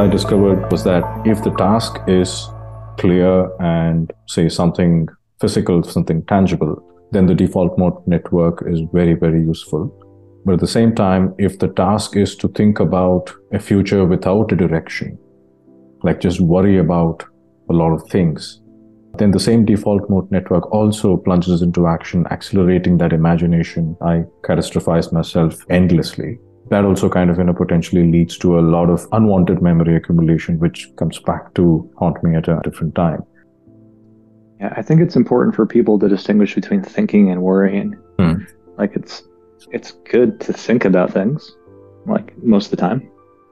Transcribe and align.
what 0.00 0.08
I 0.08 0.12
discovered 0.12 0.72
was 0.72 0.82
that 0.84 1.04
if 1.26 1.42
the 1.44 1.50
task 1.56 1.98
is 2.06 2.48
clear 2.96 3.50
and 3.60 4.10
say 4.28 4.48
something 4.48 5.08
physical, 5.40 5.82
something 5.82 6.24
tangible, 6.24 6.82
then 7.12 7.26
the 7.26 7.34
default 7.34 7.76
mode 7.76 7.98
network 8.06 8.62
is 8.66 8.80
very, 8.94 9.12
very 9.12 9.42
useful. 9.42 9.92
But 10.46 10.54
at 10.54 10.60
the 10.60 10.66
same 10.66 10.94
time, 10.94 11.34
if 11.36 11.58
the 11.58 11.68
task 11.68 12.16
is 12.16 12.34
to 12.36 12.48
think 12.48 12.80
about 12.80 13.30
a 13.52 13.58
future 13.58 14.06
without 14.06 14.52
a 14.52 14.56
direction, 14.56 15.18
like 16.02 16.18
just 16.20 16.40
worry 16.40 16.78
about 16.78 17.22
a 17.68 17.74
lot 17.74 17.92
of 17.92 18.08
things, 18.08 18.62
then 19.18 19.32
the 19.32 19.46
same 19.48 19.66
default 19.66 20.08
mode 20.08 20.30
network 20.30 20.72
also 20.72 21.18
plunges 21.18 21.60
into 21.60 21.86
action, 21.86 22.26
accelerating 22.30 22.96
that 22.98 23.12
imagination. 23.12 23.94
I 24.00 24.24
catastrophize 24.44 25.12
myself 25.12 25.58
endlessly. 25.68 26.38
That 26.70 26.84
also 26.84 27.08
kind 27.08 27.30
of, 27.30 27.38
you 27.38 27.44
know, 27.44 27.52
potentially 27.52 28.10
leads 28.10 28.38
to 28.38 28.58
a 28.58 28.62
lot 28.62 28.90
of 28.90 29.06
unwanted 29.12 29.60
memory 29.60 29.96
accumulation, 29.96 30.58
which 30.60 30.88
comes 30.96 31.18
back 31.18 31.52
to 31.54 31.90
haunt 31.96 32.22
me 32.22 32.36
at 32.36 32.48
a 32.48 32.60
different 32.62 32.94
time. 32.94 33.24
Yeah, 34.60 34.72
I 34.76 34.82
think 34.82 35.00
it's 35.00 35.16
important 35.16 35.56
for 35.56 35.66
people 35.66 35.98
to 35.98 36.08
distinguish 36.08 36.54
between 36.54 36.82
thinking 36.82 37.30
and 37.30 37.42
worrying. 37.42 37.94
Hmm. 38.18 38.44
Like 38.78 38.94
it's 38.94 39.24
it's 39.72 39.92
good 40.10 40.40
to 40.40 40.52
think 40.52 40.84
about 40.84 41.12
things, 41.12 41.56
like 42.06 42.36
most 42.42 42.66
of 42.66 42.70
the 42.70 42.76
time, 42.76 43.10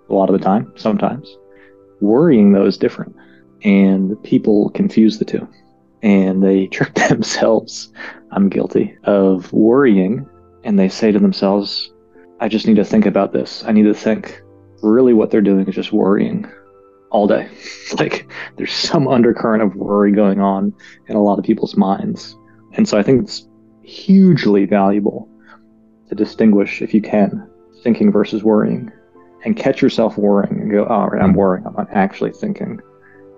a 0.09 0.15
lot 0.15 0.31
of 0.31 0.39
the 0.39 0.45
time, 0.45 0.73
sometimes. 0.77 1.37
Worrying 2.01 2.53
though 2.53 2.67
is 2.67 2.79
different 2.79 3.17
and 3.65 4.23
people 4.23 4.71
confuse 4.71 5.19
the 5.19 5.25
two 5.25 5.47
and 6.03 6.43
they 6.43 6.67
trick 6.77 6.95
themselves. 6.95 7.93
I'm 8.31 8.49
guilty 8.49 8.97
of 9.05 9.53
worrying 9.53 10.29
and 10.65 10.79
they 10.79 10.89
say 10.89 11.11
to 11.11 11.19
themselves, 11.19 11.91
I 12.41 12.49
just 12.49 12.67
need 12.67 12.77
to 12.77 12.85
think 12.85 13.07
about 13.07 13.33
this. 13.33 13.65
I 13.65 13.73
need 13.73 13.85
to 13.85 13.95
think. 13.95 14.43
Really, 14.81 15.13
what 15.13 15.33
they're 15.33 15.41
doing 15.41 15.67
is 15.67 15.75
just 15.75 15.93
worrying 15.93 16.47
all 17.11 17.27
day. 17.27 17.49
like 17.99 18.31
there's 18.57 18.73
some 18.73 19.09
undercurrent 19.09 19.63
of 19.63 19.75
worry 19.75 20.13
going 20.13 20.41
on 20.41 20.73
in 21.09 21.17
a 21.17 21.23
lot 21.23 21.39
of 21.39 21.45
people's 21.45 21.77
minds. 21.77 22.37
And 22.75 22.89
so 22.89 22.97
I 22.99 23.03
think 23.03 23.25
it's 23.25 23.49
hugely 23.83 24.67
valuable 24.67 25.29
to 26.09 26.15
distinguish, 26.15 26.81
if 26.81 26.95
you 26.95 27.03
can, 27.03 27.49
thinking 27.83 28.13
versus 28.13 28.45
worrying 28.45 28.93
and 29.45 29.57
catch 29.57 29.81
yourself 29.83 30.17
worrying 30.19 30.61
and 30.61 30.71
go, 30.71 30.87
oh, 30.89 31.07
right, 31.07 31.23
I'm 31.23 31.31
mm-hmm. 31.31 31.39
worrying. 31.39 31.67
I'm 31.67 31.75
not 31.75 31.89
actually 31.93 32.33
thinking. 32.33 32.81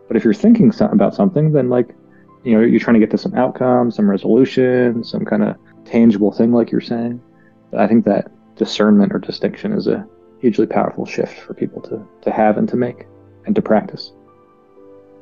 But 0.09 0.17
if 0.17 0.25
you're 0.25 0.35
thinking 0.35 0.73
about 0.81 1.15
something, 1.15 1.53
then 1.53 1.69
like, 1.69 1.95
you 2.43 2.55
know, 2.55 2.65
you're 2.65 2.81
trying 2.81 2.95
to 2.95 3.01
get 3.01 3.11
to 3.11 3.19
some 3.19 3.35
outcome, 3.35 3.91
some 3.91 4.11
resolution, 4.11 5.05
some 5.05 5.25
kind 5.25 5.43
of 5.43 5.57
tangible 5.85 6.33
thing, 6.33 6.53
like 6.53 6.71
you're 6.71 6.81
saying. 6.81 7.21
But 7.71 7.81
I 7.81 7.87
think 7.87 8.05
that 8.07 8.31
discernment 8.65 9.11
or 9.15 9.19
distinction 9.19 9.73
is 9.73 9.87
a 9.87 10.07
hugely 10.43 10.67
powerful 10.67 11.07
shift 11.15 11.37
for 11.45 11.55
people 11.55 11.81
to, 11.89 11.97
to 12.25 12.31
have 12.31 12.59
and 12.59 12.69
to 12.69 12.77
make 12.77 13.07
and 13.47 13.55
to 13.55 13.63
practice. 13.63 14.13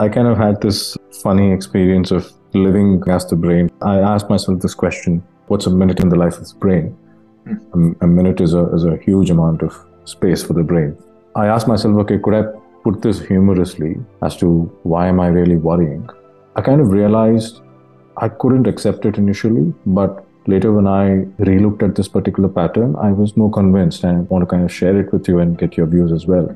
I 0.01 0.09
kind 0.09 0.29
of 0.33 0.37
had 0.37 0.61
this 0.61 0.97
funny 1.23 1.53
experience 1.53 2.11
of 2.11 2.23
living 2.53 3.03
as 3.17 3.27
the 3.27 3.37
brain. 3.37 3.71
I 3.95 3.97
asked 4.13 4.29
myself 4.35 4.61
this 4.61 4.75
question 4.75 5.23
what's 5.47 5.67
a 5.67 5.75
minute 5.83 6.01
in 6.01 6.09
the 6.09 6.21
life 6.25 6.37
of 6.39 6.49
the 6.49 6.55
brain? 6.65 6.97
Mm. 7.47 7.97
A, 8.01 8.05
a 8.07 8.09
minute 8.09 8.41
is 8.41 8.55
a, 8.55 8.65
is 8.75 8.85
a 8.85 8.97
huge 9.07 9.31
amount 9.31 9.63
of 9.63 9.73
space 10.05 10.43
for 10.43 10.53
the 10.53 10.67
brain. 10.73 10.97
I 11.37 11.47
asked 11.47 11.69
myself, 11.69 11.97
okay, 12.03 12.19
could 12.19 12.35
I 12.35 12.43
put 12.85 13.03
this 13.03 13.21
humorously 13.21 13.97
as 14.23 14.37
to 14.39 14.49
why 14.83 15.07
am 15.09 15.21
I 15.21 15.29
really 15.29 15.57
worrying, 15.57 16.09
I 16.57 16.61
kind 16.61 16.81
of 16.81 16.89
realized 16.91 17.61
I 18.17 18.29
couldn't 18.29 18.67
accept 18.67 19.07
it 19.07 19.17
initially, 19.17 19.73
but 19.87 20.25
later 20.49 20.73
when 20.73 20.87
I 20.87 21.27
relooked 21.49 21.83
at 21.83 21.95
this 21.95 22.09
particular 22.09 22.49
pattern, 22.49 22.97
I 22.97 23.13
was 23.13 23.37
more 23.37 23.51
convinced 23.51 24.03
and 24.03 24.19
I 24.19 24.21
want 24.23 24.43
to 24.43 24.47
kind 24.47 24.65
of 24.65 24.73
share 24.73 24.99
it 24.99 25.13
with 25.13 25.29
you 25.29 25.39
and 25.41 25.59
get 25.59 25.77
your 25.77 25.87
views 25.87 26.11
as 26.11 26.27
well. 26.27 26.47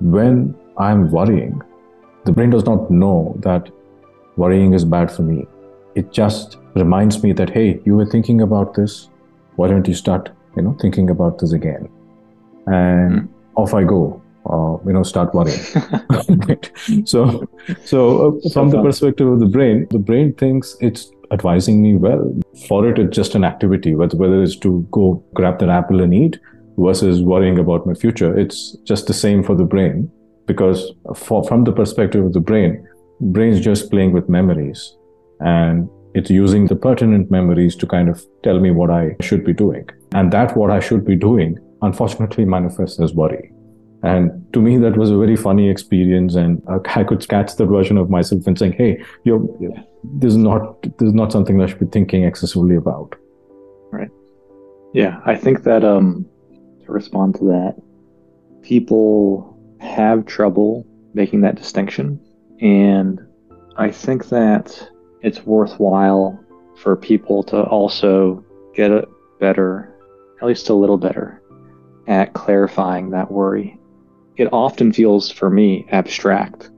When 0.00 0.54
I'm 0.76 1.10
worrying, 1.10 1.62
the 2.24 2.32
brain 2.32 2.50
does 2.50 2.66
not 2.66 2.90
know 2.90 3.36
that 3.40 3.70
worrying 4.36 4.74
is 4.74 4.84
bad 4.84 5.12
for 5.12 5.22
me. 5.22 5.46
It 5.94 6.12
just 6.12 6.58
reminds 6.74 7.22
me 7.22 7.32
that, 7.34 7.48
hey, 7.48 7.80
you 7.84 7.94
were 7.94 8.04
thinking 8.04 8.42
about 8.42 8.74
this. 8.74 9.08
Why 9.54 9.68
don't 9.68 9.86
you 9.86 9.94
start, 9.94 10.28
you 10.56 10.62
know, 10.62 10.76
thinking 10.80 11.08
about 11.08 11.38
this 11.38 11.52
again? 11.52 11.88
And 12.66 13.12
mm. 13.12 13.28
off 13.54 13.74
I 13.74 13.84
go 13.84 14.20
uh, 14.50 14.76
you 14.86 14.92
know 14.92 15.02
start 15.02 15.34
worrying 15.34 15.58
so 17.04 17.48
so 17.84 18.40
uh, 18.44 18.50
from 18.50 18.70
the 18.70 18.80
perspective 18.80 19.26
of 19.26 19.40
the 19.40 19.46
brain 19.46 19.86
the 19.90 19.98
brain 19.98 20.32
thinks 20.34 20.76
it's 20.80 21.10
advising 21.32 21.82
me 21.82 21.96
well. 21.96 22.32
For 22.68 22.88
it 22.88 22.98
it's 22.98 23.16
just 23.16 23.34
an 23.34 23.44
activity 23.44 23.94
whether, 23.94 24.42
it's 24.42 24.56
to 24.58 24.86
go 24.90 25.24
grab 25.34 25.58
that 25.60 25.68
apple 25.68 26.00
and 26.00 26.14
eat 26.14 26.38
versus 26.78 27.22
worrying 27.22 27.58
about 27.58 27.86
my 27.86 27.94
future. 27.94 28.36
It's 28.36 28.76
just 28.84 29.06
the 29.06 29.14
same 29.14 29.42
for 29.42 29.54
the 29.54 29.64
brain 29.64 30.10
because 30.46 30.92
for, 31.14 31.42
from 31.44 31.64
the 31.64 31.72
perspective 31.72 32.24
of 32.24 32.32
the 32.32 32.40
brain 32.40 32.86
brain's 33.20 33.60
just 33.60 33.90
playing 33.90 34.12
with 34.12 34.28
memories 34.28 34.94
and 35.40 35.88
it's 36.14 36.30
using 36.30 36.66
the 36.66 36.76
pertinent 36.76 37.30
memories 37.30 37.74
to 37.76 37.86
kind 37.86 38.08
of 38.08 38.24
tell 38.42 38.60
me 38.60 38.70
what 38.70 38.90
i 38.90 39.16
should 39.20 39.44
be 39.44 39.52
doing. 39.52 39.88
And 40.14 40.32
that 40.32 40.56
what 40.56 40.70
i 40.70 40.80
should 40.80 41.04
be 41.04 41.16
doing 41.16 41.58
unfortunately 41.82 42.44
manifests 42.44 43.00
as 43.00 43.12
worry 43.14 43.52
and 44.06 44.52
to 44.52 44.60
me, 44.60 44.78
that 44.78 44.96
was 44.96 45.10
a 45.10 45.16
very 45.16 45.36
funny 45.36 45.68
experience. 45.68 46.34
And 46.34 46.62
I 46.68 47.04
could 47.04 47.26
catch 47.28 47.56
that 47.56 47.66
version 47.66 47.96
of 47.96 48.10
myself 48.10 48.46
and 48.46 48.58
saying, 48.58 48.72
"Hey, 48.72 49.02
you're, 49.24 49.40
this 50.04 50.32
is 50.32 50.36
not 50.36 50.82
this 50.82 51.08
is 51.08 51.14
not 51.14 51.32
something 51.32 51.60
I 51.60 51.66
should 51.66 51.80
be 51.80 51.86
thinking 51.86 52.24
excessively 52.24 52.76
about." 52.76 53.14
Right. 53.90 54.10
Yeah, 54.92 55.20
I 55.24 55.36
think 55.36 55.62
that 55.64 55.84
um, 55.84 56.26
to 56.84 56.92
respond 56.92 57.36
to 57.36 57.44
that, 57.44 57.76
people 58.62 59.58
have 59.80 60.26
trouble 60.26 60.86
making 61.14 61.40
that 61.42 61.56
distinction, 61.56 62.20
and 62.60 63.20
I 63.76 63.90
think 63.90 64.28
that 64.28 64.88
it's 65.22 65.44
worthwhile 65.44 66.38
for 66.76 66.94
people 66.96 67.42
to 67.44 67.62
also 67.62 68.44
get 68.74 68.90
it 68.90 69.08
better, 69.40 69.94
at 70.40 70.46
least 70.46 70.68
a 70.68 70.74
little 70.74 70.98
better, 70.98 71.42
at 72.06 72.34
clarifying 72.34 73.10
that 73.10 73.30
worry 73.30 73.75
it 74.36 74.48
often 74.52 74.92
feels 74.92 75.30
for 75.30 75.50
me 75.50 75.86
abstract. 75.90 76.70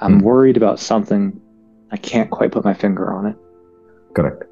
I'm 0.00 0.20
mm. 0.20 0.22
worried 0.22 0.56
about 0.56 0.80
something. 0.80 1.40
I 1.90 1.96
can't 1.96 2.30
quite 2.30 2.52
put 2.52 2.64
my 2.64 2.74
finger 2.74 3.12
on 3.12 3.26
it. 3.26 3.36
Correct. 4.14 4.44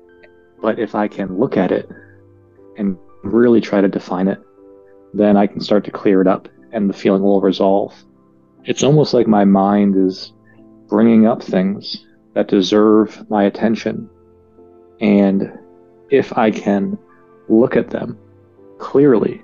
But 0.60 0.78
if 0.78 0.94
I 0.94 1.08
can 1.08 1.38
look 1.38 1.56
at 1.56 1.72
it 1.72 1.88
and 2.76 2.96
really 3.22 3.60
try 3.60 3.80
to 3.80 3.88
define 3.88 4.28
it, 4.28 4.40
then 5.12 5.36
I 5.36 5.46
can 5.46 5.60
start 5.60 5.84
to 5.84 5.90
clear 5.90 6.20
it 6.20 6.26
up 6.26 6.48
and 6.72 6.88
the 6.88 6.94
feeling 6.94 7.22
will 7.22 7.40
resolve. 7.40 7.94
It's 8.64 8.82
almost 8.82 9.14
like 9.14 9.26
my 9.26 9.44
mind 9.44 9.96
is 9.96 10.32
bringing 10.88 11.26
up 11.26 11.42
things 11.42 12.06
that 12.34 12.48
deserve 12.48 13.28
my 13.30 13.44
attention. 13.44 14.08
And 15.00 15.58
if 16.10 16.36
I 16.36 16.50
can 16.50 16.98
look 17.48 17.76
at 17.76 17.90
them 17.90 18.18
clearly, 18.78 19.42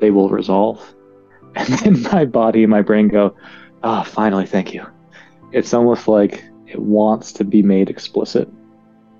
they 0.00 0.10
will 0.10 0.28
resolve 0.28 0.94
and 1.54 1.68
then 1.68 2.02
my 2.12 2.24
body 2.24 2.62
and 2.62 2.70
my 2.70 2.82
brain 2.82 3.08
go, 3.08 3.34
"Ah, 3.82 4.00
oh, 4.00 4.04
finally, 4.04 4.46
thank 4.46 4.74
you." 4.74 4.84
It's 5.52 5.72
almost 5.74 6.08
like 6.08 6.44
it 6.66 6.80
wants 6.80 7.32
to 7.34 7.44
be 7.44 7.62
made 7.62 7.90
explicit, 7.90 8.48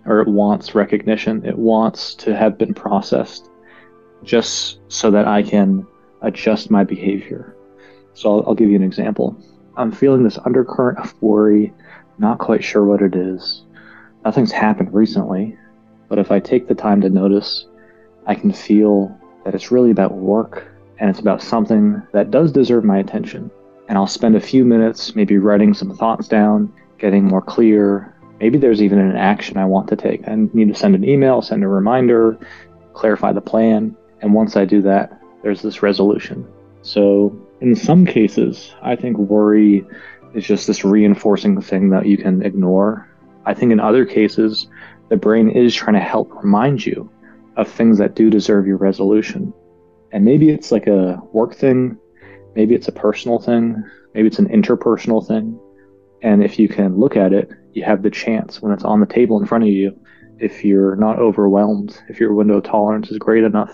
or 0.04 0.20
it 0.20 0.28
wants 0.28 0.74
recognition. 0.74 1.44
It 1.44 1.58
wants 1.58 2.14
to 2.16 2.36
have 2.36 2.58
been 2.58 2.74
processed, 2.74 3.48
just 4.22 4.80
so 4.88 5.10
that 5.10 5.26
I 5.26 5.42
can 5.42 5.86
adjust 6.22 6.70
my 6.70 6.84
behavior. 6.84 7.54
So 8.14 8.30
I'll, 8.30 8.48
I'll 8.48 8.54
give 8.54 8.68
you 8.68 8.76
an 8.76 8.82
example. 8.82 9.36
I'm 9.76 9.92
feeling 9.92 10.24
this 10.24 10.38
undercurrent 10.44 10.98
of 10.98 11.14
worry, 11.22 11.72
not 12.18 12.38
quite 12.38 12.64
sure 12.64 12.84
what 12.84 13.00
it 13.00 13.14
is. 13.14 13.62
Nothing's 14.24 14.50
happened 14.50 14.92
recently, 14.92 15.56
but 16.08 16.18
if 16.18 16.32
I 16.32 16.40
take 16.40 16.66
the 16.66 16.74
time 16.74 17.00
to 17.02 17.08
notice, 17.08 17.66
I 18.26 18.34
can 18.34 18.52
feel 18.52 19.16
that 19.44 19.54
it's 19.54 19.70
really 19.70 19.92
about 19.92 20.14
work 20.14 20.66
and 20.98 21.08
it's 21.10 21.20
about 21.20 21.42
something 21.42 22.02
that 22.12 22.30
does 22.30 22.52
deserve 22.52 22.84
my 22.84 22.98
attention. 22.98 23.50
And 23.88 23.96
I'll 23.96 24.06
spend 24.06 24.36
a 24.36 24.40
few 24.40 24.64
minutes 24.64 25.14
maybe 25.14 25.38
writing 25.38 25.72
some 25.74 25.96
thoughts 25.96 26.28
down, 26.28 26.72
getting 26.98 27.24
more 27.24 27.40
clear. 27.40 28.14
Maybe 28.40 28.58
there's 28.58 28.82
even 28.82 28.98
an 28.98 29.16
action 29.16 29.56
I 29.56 29.64
want 29.64 29.88
to 29.88 29.96
take. 29.96 30.28
I 30.28 30.34
need 30.52 30.68
to 30.68 30.74
send 30.74 30.94
an 30.94 31.08
email, 31.08 31.40
send 31.40 31.64
a 31.64 31.68
reminder, 31.68 32.38
clarify 32.92 33.32
the 33.32 33.40
plan. 33.40 33.96
And 34.20 34.34
once 34.34 34.56
I 34.56 34.64
do 34.64 34.82
that, 34.82 35.20
there's 35.42 35.62
this 35.62 35.82
resolution. 35.82 36.46
So, 36.82 37.36
in 37.60 37.74
some 37.74 38.04
cases, 38.04 38.74
I 38.82 38.96
think 38.96 39.16
worry 39.18 39.84
is 40.34 40.46
just 40.46 40.66
this 40.66 40.84
reinforcing 40.84 41.60
thing 41.60 41.90
that 41.90 42.06
you 42.06 42.16
can 42.16 42.42
ignore. 42.42 43.08
I 43.46 43.54
think 43.54 43.72
in 43.72 43.80
other 43.80 44.04
cases, 44.04 44.68
the 45.08 45.16
brain 45.16 45.48
is 45.48 45.74
trying 45.74 45.94
to 45.94 46.00
help 46.00 46.32
remind 46.42 46.84
you 46.84 47.10
of 47.56 47.68
things 47.68 47.98
that 47.98 48.14
do 48.14 48.30
deserve 48.30 48.66
your 48.66 48.76
resolution. 48.76 49.52
And 50.12 50.24
maybe 50.24 50.50
it's 50.50 50.72
like 50.72 50.86
a 50.86 51.20
work 51.32 51.54
thing, 51.54 51.98
maybe 52.54 52.74
it's 52.74 52.88
a 52.88 52.92
personal 52.92 53.38
thing, 53.38 53.82
maybe 54.14 54.28
it's 54.28 54.38
an 54.38 54.48
interpersonal 54.48 55.26
thing. 55.26 55.58
And 56.22 56.42
if 56.42 56.58
you 56.58 56.68
can 56.68 56.96
look 56.96 57.16
at 57.16 57.32
it, 57.32 57.50
you 57.72 57.84
have 57.84 58.02
the 58.02 58.10
chance 58.10 58.60
when 58.60 58.72
it's 58.72 58.84
on 58.84 59.00
the 59.00 59.06
table 59.06 59.38
in 59.38 59.46
front 59.46 59.64
of 59.64 59.70
you. 59.70 59.98
If 60.38 60.64
you're 60.64 60.96
not 60.96 61.18
overwhelmed, 61.18 62.00
if 62.08 62.20
your 62.20 62.32
window 62.34 62.58
of 62.58 62.64
tolerance 62.64 63.10
is 63.10 63.18
great 63.18 63.44
enough, 63.44 63.72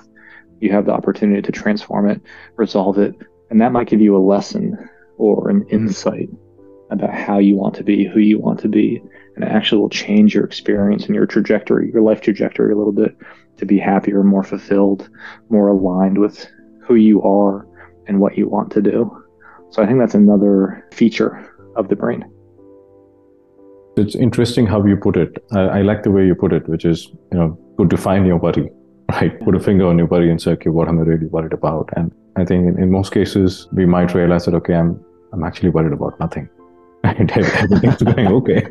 you 0.60 0.72
have 0.72 0.86
the 0.86 0.92
opportunity 0.92 1.42
to 1.42 1.52
transform 1.52 2.08
it, 2.08 2.20
resolve 2.56 2.98
it, 2.98 3.14
and 3.50 3.60
that 3.60 3.72
might 3.72 3.88
give 3.88 4.00
you 4.00 4.16
a 4.16 4.18
lesson 4.18 4.88
or 5.16 5.48
an 5.48 5.60
mm-hmm. 5.60 5.76
insight 5.76 6.28
about 6.90 7.12
how 7.12 7.38
you 7.38 7.56
want 7.56 7.74
to 7.76 7.84
be, 7.84 8.06
who 8.06 8.20
you 8.20 8.38
want 8.38 8.60
to 8.60 8.68
be, 8.68 9.02
and 9.34 9.44
it 9.44 9.50
actually 9.50 9.80
will 9.80 9.88
change 9.88 10.34
your 10.34 10.44
experience 10.44 11.06
and 11.06 11.14
your 11.14 11.26
trajectory, 11.26 11.90
your 11.92 12.02
life 12.02 12.20
trajectory 12.20 12.72
a 12.72 12.76
little 12.76 12.92
bit 12.92 13.16
to 13.56 13.66
be 13.66 13.78
happier, 13.78 14.22
more 14.22 14.42
fulfilled, 14.42 15.08
more 15.48 15.68
aligned 15.68 16.18
with 16.18 16.46
who 16.86 16.94
you 16.94 17.22
are 17.22 17.66
and 18.06 18.20
what 18.20 18.36
you 18.36 18.48
want 18.48 18.70
to 18.72 18.82
do. 18.82 19.24
So 19.70 19.82
I 19.82 19.86
think 19.86 19.98
that's 19.98 20.14
another 20.14 20.86
feature 20.92 21.50
of 21.76 21.88
the 21.88 21.96
brain. 21.96 22.24
It's 23.96 24.14
interesting 24.14 24.66
how 24.66 24.84
you 24.84 24.96
put 24.96 25.16
it. 25.16 25.44
I, 25.52 25.60
I 25.60 25.82
like 25.82 26.02
the 26.02 26.10
way 26.10 26.26
you 26.26 26.34
put 26.34 26.52
it, 26.52 26.68
which 26.68 26.84
is, 26.84 27.06
you 27.32 27.38
know, 27.38 27.58
good 27.76 27.90
to 27.90 27.96
define 27.96 28.26
your 28.26 28.38
worry, 28.38 28.70
right? 29.12 29.40
Put 29.40 29.54
a 29.54 29.60
finger 29.60 29.86
on 29.86 29.98
your 29.98 30.08
worry 30.08 30.30
and 30.30 30.40
say, 30.40 30.52
okay, 30.52 30.70
what 30.70 30.88
am 30.88 30.98
I 30.98 31.02
really 31.02 31.26
worried 31.26 31.52
about? 31.52 31.90
And 31.96 32.12
I 32.36 32.44
think 32.44 32.66
in, 32.66 32.82
in 32.82 32.90
most 32.90 33.12
cases, 33.12 33.68
we 33.72 33.86
might 33.86 34.14
realize 34.14 34.44
that, 34.46 34.54
okay, 34.54 34.74
I'm, 34.74 35.04
I'm 35.32 35.44
actually 35.44 35.70
worried 35.70 35.92
about 35.92 36.18
nothing. 36.18 36.48
Everything's 37.04 38.02
going 38.02 38.26
okay. 38.38 38.66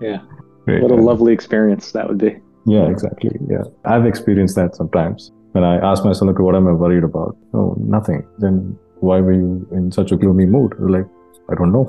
yeah. 0.00 0.20
Great. 0.64 0.82
What 0.82 0.92
a 0.92 0.94
lovely 0.94 1.32
experience 1.32 1.92
that 1.92 2.08
would 2.08 2.18
be. 2.18 2.36
Yeah, 2.66 2.88
exactly. 2.88 3.30
Yeah. 3.50 3.64
I've 3.84 4.06
experienced 4.06 4.54
that 4.56 4.76
sometimes. 4.76 5.32
When 5.52 5.64
I 5.64 5.76
ask 5.76 6.04
myself, 6.04 6.30
okay, 6.30 6.42
what 6.42 6.54
am 6.54 6.68
I 6.68 6.72
worried 6.72 7.04
about? 7.04 7.36
Oh, 7.52 7.74
nothing. 7.78 8.26
Then 8.38 8.78
why 9.00 9.20
were 9.20 9.32
you 9.32 9.66
in 9.72 9.90
such 9.90 10.12
a 10.12 10.16
gloomy 10.16 10.46
mood? 10.46 10.74
Like, 10.78 11.06
I 11.50 11.54
don't 11.54 11.72
know. 11.72 11.88